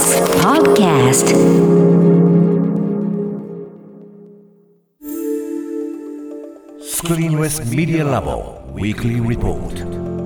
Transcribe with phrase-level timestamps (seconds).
[0.00, 1.28] Podcast.
[6.80, 10.19] Screenless Media Lab Weekly Report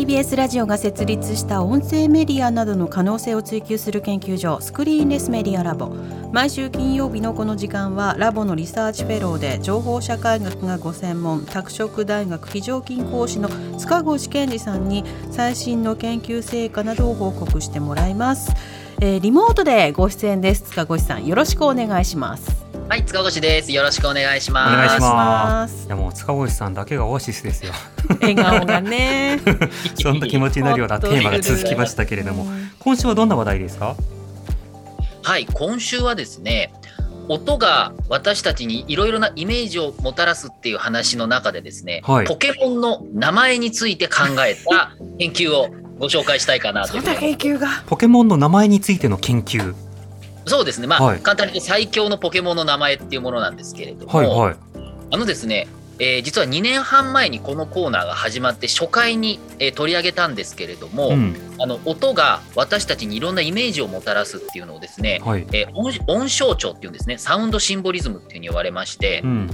[0.00, 5.94] TBS ラジオが設立した音声メディアなどの可能性を追求する研究所スクリーンレスメディアラボ。
[6.32, 18.54] 毎週金曜日のこの時間はラボのリサーチフェローで情報社会学がご専門拓殖大学非常勤講師の塚越健二さんに最新の研究成果などを報告してもらいます、
[19.02, 20.62] えーリモートでご出演です。
[20.62, 22.69] 塚越さんよろしくお願いします。
[22.90, 23.70] はい、塚越です。
[23.70, 24.74] よろしくお願いしおます。
[24.74, 24.86] お願。
[24.86, 27.72] いしますいやもう塚越さんだけがオアシスですよ。
[28.20, 29.40] 笑顔がね
[29.94, 32.48] そんな気持ちになるような テーマが続きましたけれども、
[32.80, 33.94] 今週はどんな話題ですか？
[35.22, 36.72] はい、今週はですね、
[37.28, 45.68] 音が私たちにいろいろなイメージをもたらすっていう話の中でですね、はいポケモンの名前について考えた 研究を
[46.00, 49.76] ご紹介したいかなとそいんな研究がポケモンの名前についての研究。
[50.46, 54.56] そうですね、まあ、はい簡単に言うと最強のポケモンの名前っていうものなんですけれども、はいはい。
[55.12, 55.66] あのですね、
[55.98, 61.36] えー実は2年半前にこのコーナーが始まって初回に、えー取り上げたんですけれども、うん。
[61.60, 65.46] あの音が私たちにいろんなイメージをもたらすっていうのをですね、はい。
[65.52, 69.50] えー音音象徴っていうんですねサウンドシンボリズムっていうふうに言われましてう、ん。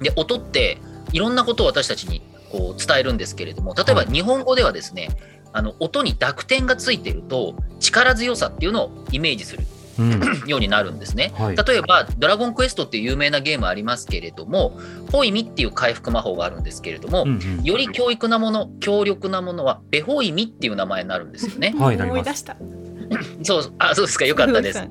[0.00, 0.78] で音って
[1.12, 5.08] いろんなことを私たちにこう伝えるんですけれども例えばはい日本語ではですね、
[5.52, 9.66] あの音に濁点がついてると力強さっていうのをイメージするうん。
[10.46, 11.32] ようになるんですね。
[11.36, 11.56] はい。
[11.56, 14.78] 例えば「ドラゴンクエスト」っていう有名なゲームありますけれども
[15.12, 17.64] ホイミっていう回復魔法があるんですけれども、うんうん。
[17.64, 21.74] より強力なもの強力なものはベホイミっていう名前になるんですよね。
[21.78, 22.56] はい出した。
[23.42, 24.26] そうあそうですか。
[24.26, 24.82] よかったです。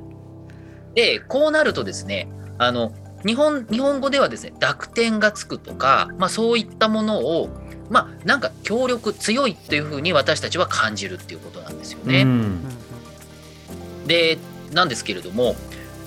[0.96, 2.92] でこうなるとですねあの
[3.26, 7.50] 日本日本語ではですね濁点がつくとか、まあ、そういったものを
[7.90, 12.24] まあなんか強力強いというふうに私たちは感じるっていうことなんですよね。
[12.24, 12.60] うん。
[14.08, 14.38] で
[14.72, 15.56] なんですけれども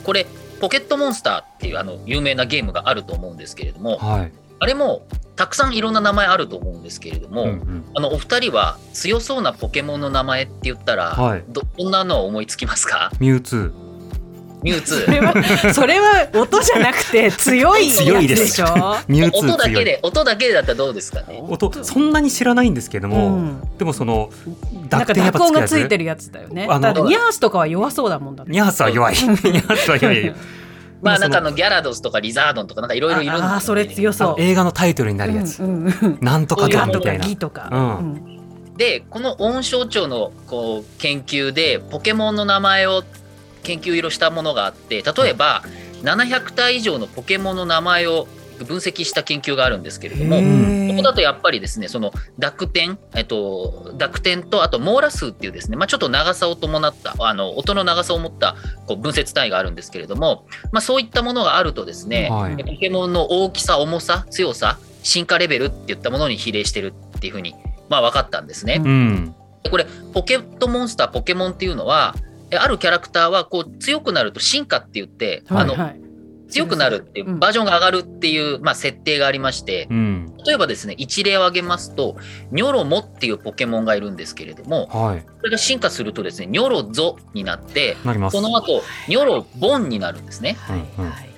[0.04, 0.26] これ
[0.60, 4.32] ポケットモンスターっていうあの有名なゲームがあると思うんですけれどもはい。
[4.62, 7.84] あれもたくさんいろんな名前あると思うんですけれども、うんうん。
[7.94, 11.44] あのお二人は強そうなポケモンの名前って言ったら、はい。
[11.48, 13.10] どどんなのを思いつきますか？
[13.20, 13.72] ミュウツ
[14.62, 18.66] ミュウツそれはそれは音じゃなくて強いやつ強いでしょ。
[18.66, 19.04] ー。
[19.08, 19.74] ミュウツ音だー強い。
[19.76, 21.42] けで音だけでだったらどうですかね？
[21.48, 24.30] 音そんなに知らないんですけどうも、ん、でもその
[24.90, 25.88] なんか濁点やっぱつがつい。
[25.88, 26.66] てるやつだよね。
[26.70, 28.44] あのニャースとかは弱そうだもんだ。
[28.46, 29.14] ニャースは弱い。
[29.14, 30.34] ニャースは弱い。
[31.02, 34.42] まあなんかあのギャラドスとかリザードンとかなんかいろいろいるんですよねああそれ強そう。
[34.42, 35.62] 映画のタイトルになるやつ。
[35.62, 37.24] うんうんなんとかとかガみたいな。
[37.26, 37.70] ギとか。
[37.72, 38.36] うんうん
[38.76, 43.04] でこの音象徴のこう研究でポケモンの名前を
[43.62, 45.62] 研究したものがあって例えば
[46.02, 48.26] 700体以上のポケモンの名前を
[48.64, 50.36] 分析した研究があるんですけれども、
[50.90, 58.56] ここだとやっぱりですねその濁点、えっと、濁点とあとモーラ数っていうですね、まあ、ちょっと長さを伴ったあの音の長さを持った
[58.86, 67.54] こう分節単位があるんですけれども、まあ、そういったものがあるとですね、はいポケモンの大きさ重さ強さ進化レベルっていったものに比例してるっていうふうに、
[67.88, 68.80] まあ、分かったんですね。
[68.84, 69.34] うん。
[69.62, 76.00] でこれポケットモンスターポケモンっていうのはえあるキャラクターはこう強くなると進化って言って、あのはいはい。
[76.50, 80.36] 強くなるっていううんバージョンが上がるっていう、まあ、設定がありましてうん。
[80.44, 82.16] 例えばですね一例を挙げますと
[82.50, 85.20] ニョロモっていうポケモンがいるんですけれどもはい。
[85.20, 88.36] これが進化するとですねニョロゾになってなります。
[88.36, 91.30] その後ニョロボンになるんですねはいはいはい。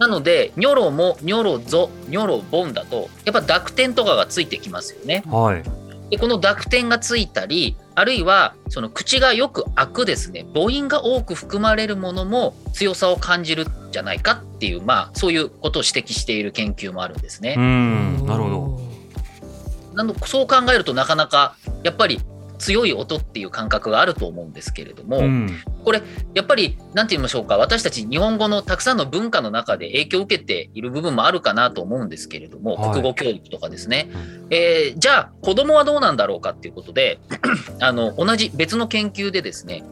[0.00, 5.62] なのでニョロモニョロゾニョロボンだとやっぱ濁点とかがついてきますよねはい。
[6.10, 17.60] でこの濁点がついたりあるいはその口がよく開くですね母音が多く含まれるものも強さを感じるんじゃないかっていうまあそういうことを指摘している研究もあるんですねう。
[17.60, 18.26] ん。
[18.26, 18.80] なるほど。
[19.94, 22.22] なのそう考えるとなかなかやっぱり
[22.60, 25.50] 強い音っていう感覚があると思うんですけれども、うん。
[25.84, 26.02] これ
[26.34, 34.08] やっぱり何て言いましょうか私たち日本語のたくさんの文化の中で影響を受けている部分もあるかなと思うんですけれども、はい国語教育とかですね、
[34.50, 37.18] えーじゃあ子供はどうなんだろうかっていうことで
[37.80, 39.84] あの同じ別の研究でですね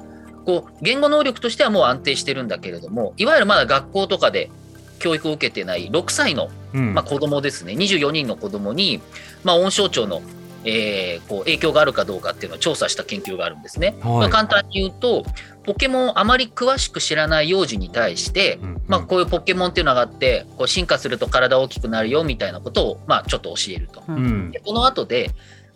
[0.44, 4.50] こう言語能力としてはもう安定してるんだけれどもいわゆるまだ学校とかで
[4.98, 6.94] 教育を受けてない6歳のうん。
[6.94, 9.00] まあ、子供ですね24人の子供に、
[9.44, 10.22] まあ、音象徴の、
[10.68, 13.96] えーこう影響があるかどうかっていうのを調査した研究があるんですね。
[14.00, 15.24] はいまあ、簡単に言うと
[15.64, 24.02] ポケモンをあまり詳しく知らない幼児に対して、うんまあ、こういうポケモンっていうのがあってこう進化すると体大きくなるよみたいなことを、まあ、ちょっと教えると。
[24.08, 24.50] ううんん。
[24.50, 25.30] でこの後で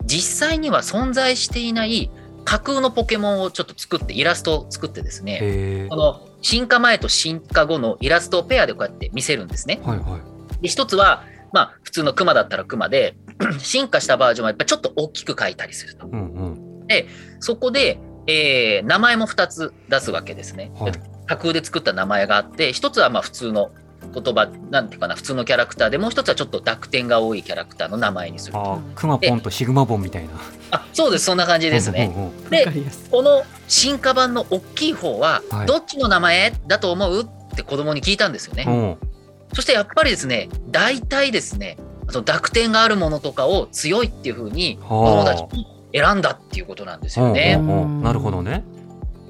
[0.04, 2.10] 実際には存在していない
[2.44, 5.96] 架空のポケモンをちょっと作ってイラストを作ってですねこ。
[5.96, 9.80] の進化前と進化後のイラストをペアでこうやって見せるんですね。
[9.84, 10.18] はいは
[10.58, 10.62] い。
[10.62, 13.14] で一つは、まあ、普通のクマだったらクマで
[13.60, 16.06] 進化したバージョンはやっぱりちょっと大きく描いたりすると。
[16.06, 16.58] うんうん。
[17.40, 20.70] そこでえー名前も2つ出すわけですね。
[20.78, 20.92] はい
[21.26, 23.70] 架空で作った名前があって一つはまあ普通の
[24.12, 30.30] 言葉なんていうかな普通のキャラクターでもう一つはちょっと濁点が多いキャラクターの名前にするとあークマポンとヒグマボンみたいな
[30.72, 32.12] あそうですそんな感じですね。
[32.50, 32.66] で
[33.10, 37.22] この進化版の大きい方は、はいどっちの名前だと思う？
[37.22, 38.64] って子供に聞いたんですよね。
[38.66, 38.96] うん
[39.54, 41.76] そしてやっぱりですね大体ですね
[42.12, 45.48] その濁点があるものとかを強いっていうふうに子供たちも
[45.94, 47.56] 選んだっていうことなんですよね。
[47.58, 48.64] うんうんうんなるほどね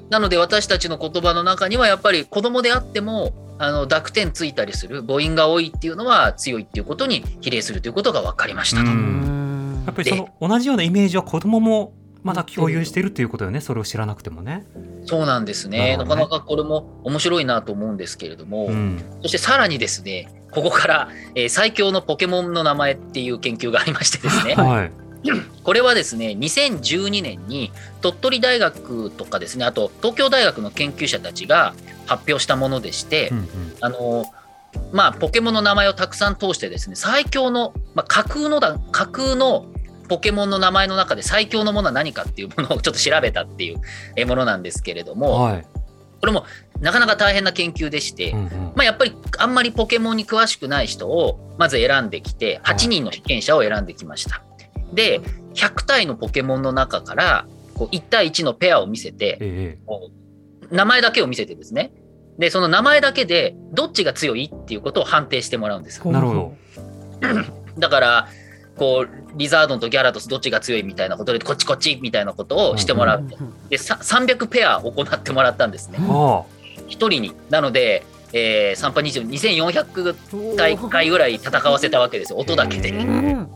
[0.09, 8.91] なので私たちの言葉の中にはやっぱり子供であってもあの濁点ついたりする母音が多いっていうのは強いっていうことに比例するということが分かりましたと。
[8.91, 11.93] うんやっぱりその同じようなイメージは子供も
[12.23, 14.65] まだ共有してるっていうことよねそれを知らなくてもね。
[15.05, 15.97] そうなんですね。
[15.97, 19.03] ななかなかこれも面白いなと思うんですけれども、うん。
[19.21, 24.55] そしてさらにですねここから、えー最強のポケモンの名前っていう研究がありましてですね。
[24.55, 24.91] はい。
[25.63, 27.71] これはですね2012年に
[28.01, 31.73] 鳥取大学とかですねあと東京大学の研究者たちが
[32.05, 33.47] 発表したものでして、うんうん。
[33.81, 34.25] あの
[34.91, 39.65] まあポケモンの名前をたくさん通してですね最強の、まあ、架空のだ架空の
[40.07, 43.81] ポケモンの名前の中で最強のものは何かっていうものをちょっと調べたっていう
[44.15, 45.65] えものなんですけれども、はい
[46.23, 46.45] これも
[46.79, 54.41] なかなか大変な研究でして、うんうんまあ、やっぱりあんまりポケモンに詳しくない人をまず選んできて8人の被験者を選んできました。
[54.93, 55.19] で
[55.53, 60.11] 100体のポケモンの中からこう1対1のペアを見せてえこ
[60.71, 61.91] う名前だけを見せてですね
[62.39, 66.01] でその名前だけでどっちが強いっていうことを判定してもらうんです。
[66.05, 66.53] えなるほど。
[67.77, 68.27] だから
[68.77, 73.23] こうリザードンとギャラドスどっちが強いみたいなことでこっちこっちみたいなことをしてもらう。
[73.69, 75.99] でさ300ペア行ってもらったんですね。
[75.99, 76.45] は
[76.87, 77.35] 1人に。
[77.49, 78.03] なので、
[78.33, 82.89] えー、3波20 2400大会ぐらい戦わせたわけですよ音だけで。
[82.89, 83.47] うん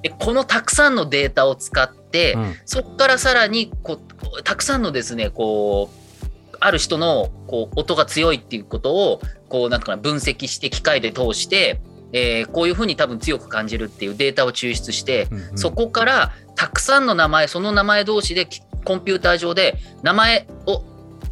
[0.00, 4.00] でこのたくさんのデータを使って、あ、うんそこからさらにこ
[4.38, 11.80] うたくさんのですねこうある人のこう音が強いっていうことをこうなんかな分析して機械で通して、
[12.12, 15.58] えーこういうふうに多分強く感じるっていうデータを抽出して、うんうん。
[15.58, 20.82] そこからたくさんの名前その名前同士できコンピューター上で名前を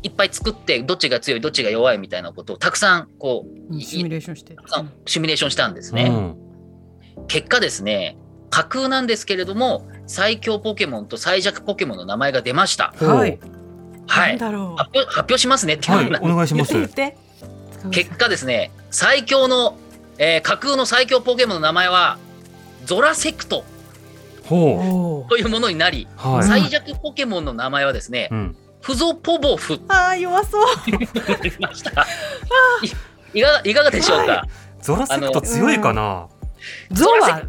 [0.03, 4.57] いっぱい作ってどっちが強いどっちが弱いみたいなことをたくさんこうシミュレーションして。
[5.07, 6.37] シミュレーションしたんですね。
[7.17, 7.27] うん。
[7.29, 8.17] 結果ですね
[8.51, 12.95] 架空なんですけれども最強ポケモンと最弱ポケモンの名前が出ました。
[12.99, 13.39] はい。
[14.07, 14.31] はい。
[14.31, 14.77] なんだろう。
[14.77, 16.07] 発表発表しますねはい。
[16.21, 16.75] お願いします。
[17.91, 19.79] 結果ですね最強の、
[20.19, 22.19] えー架空の最強ポケモンの名前は
[22.85, 23.65] ゾラセクト
[24.49, 26.29] というものになり、う。
[26.29, 26.45] はい。
[26.45, 28.57] 最弱ポケモンの名前はですね、うん。
[28.81, 30.65] フゾポボフとあー弱そう
[31.29, 32.07] なりました。
[33.33, 34.47] いいかがいかがでしょうか、
[34.81, 36.29] ゾラセクト強いかな？
[36.93, 37.43] ゾは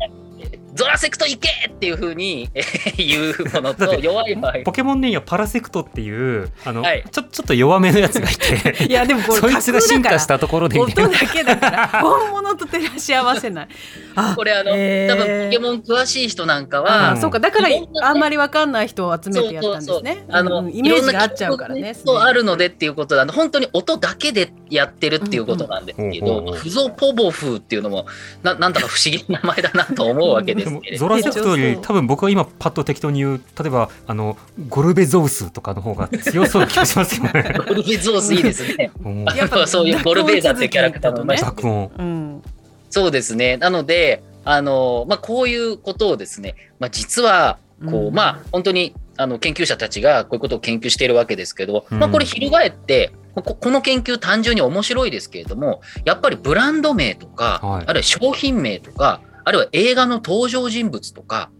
[0.77, 4.53] ゾラセクトいけっていうふうにえー言うものと 弱い場合。
[4.63, 7.03] ポケモンネームはパラセクトっていうあの、はい。
[7.11, 11.87] ちょちょっと弱めのやつがいて いやでもこれ そいつが進化したところで音だけだから。
[11.87, 13.67] 本物と照らし合わせない。
[14.15, 15.13] あこれあの、へー。
[15.13, 17.39] 多分ポケモン詳しい人なんかあは、ーそうか。
[17.39, 17.69] だから
[18.03, 20.25] あんまりわかんない人を集めてやったんですね。
[20.29, 26.47] あの、うんイメージが合っちゃうからねいろんな記憶があるのでっていうことで、あの本当に音だけでやってるっていうことなんですけうんうん。
[26.49, 28.05] うんフゾポボフっていうのも
[28.43, 34.37] な、なんだか不思議な名前だなと思うわけでですもけれどゾラセクトより多分僕は今パッと適当に言う例えばあの
[34.69, 37.55] ゴルベゾウスとかの方が強そうな気がしますよね。
[37.57, 38.91] ゴルベゾースいいですね。
[39.03, 41.91] うんやっぱそういうゴルベーザっていうキャラクターもいました爆音。
[41.97, 42.43] うん
[42.89, 43.57] そうですね。
[43.57, 61.51] なので、あの、まあ、こういうことをですね、まあ、実は、こう、うんまあ、本当に、あの、研究者たちがこういうことを研究しているわけですけど、うんまあ、これ翻って、ここの研究単純に面白いですけれども、やっぱりブランド名とか、はいあるいは商品名とか、あるいは映画の登場人物とか、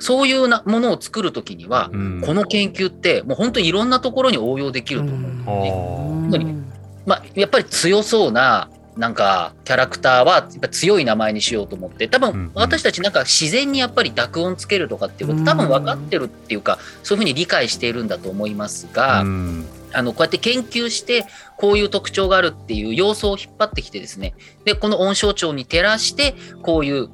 [0.00, 2.20] そういうなものを作るときには、うん。
[2.20, 5.20] この研究ってもう本当にいろんなところに応用できると思う。
[5.22, 6.40] ね。
[6.40, 6.72] ーうん
[7.06, 24.34] まあ、やっぱり強そうななんかキャラクターはやっぱ強い名前にしようと思って多分私たちなんか自然にやっぱり濁音つけるとかっていうこと多分分かってるっていうかそういうふうに理解しているんだと思いますが、うんあのこうやって研究してこういう特徴があるっていう要素を引っ張ってきてですね
[24.64, 27.08] でこの音象徴に照らしてこういう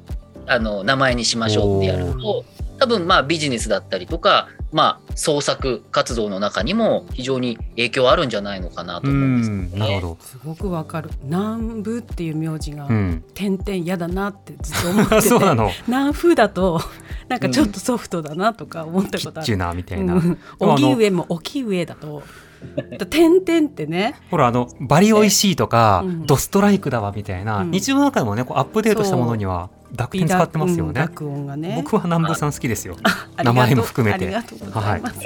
[0.47, 2.45] あの名前にしましょうってやると
[2.79, 10.17] 多分まあビジネスだったりとか、まあ、創作活動の中にも非常に影響あるんじゃないのかなとう思うんですんなるほど。
[10.21, 13.23] すごくわかる南部っていう名字がうん。
[13.33, 15.69] 点々嫌だなってずっと思ってあて そうなの。
[15.87, 16.81] 南風だと
[17.27, 19.43] なんかちょっとソフトだなとか思ったキことある。
[19.43, 20.21] ッチュナーみたいな。
[20.59, 22.23] 荻上も沖上だと
[23.09, 24.15] 点々ってね。
[24.31, 26.25] ほらあのバリおいしいとか、うん。
[26.25, 27.71] ドストライクだわみたいな、うん。
[27.71, 30.93] 日常の中でもねこうアップデートしたものには濁点使ってますよね。
[30.93, 31.81] 濁音がね。
[31.83, 32.97] 僕は南部さん好きですよ。
[33.43, 34.25] 名前も含めて。
[34.25, 35.19] ありがとうございます。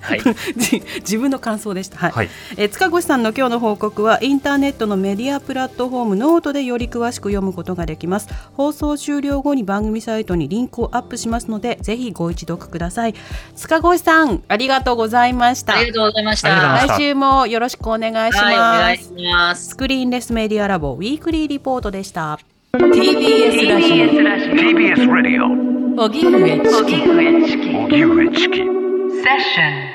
[0.00, 0.20] はい、
[1.00, 1.98] 自分の感想でした。
[1.98, 2.10] はい。
[2.12, 8.28] はい、え塚越さんの今日の報告はインターネットのメディアプラットフォームノートでより詳しく読むことができます。
[8.54, 13.14] 放送終了後に番組サイトにリンクをアップしますので、ぜひご一読ください。
[13.56, 15.74] 塚越さん、ありがとうございました。
[15.74, 16.48] ありがとうございました。
[16.86, 18.44] 来週もよろしくお願いします。
[18.44, 19.68] はい、お願いします。
[19.68, 22.38] スクリーンレスメディアラボウィークリーリポートでした。
[22.78, 25.46] TBS ラジオ TBS ラジオ
[26.04, 29.87] 荻上チキ荻上チキセッション